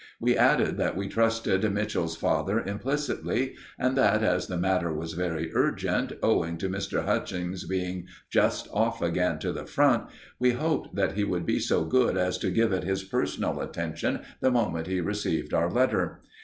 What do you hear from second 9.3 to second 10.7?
to the Front, we